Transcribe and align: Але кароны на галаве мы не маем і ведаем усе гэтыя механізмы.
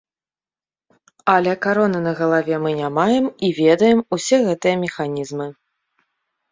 Але 1.33 1.53
кароны 1.67 1.99
на 2.07 2.13
галаве 2.21 2.55
мы 2.65 2.71
не 2.81 2.89
маем 2.99 3.25
і 3.49 3.53
ведаем 3.61 3.99
усе 4.19 4.37
гэтыя 4.51 4.75
механізмы. 4.87 5.47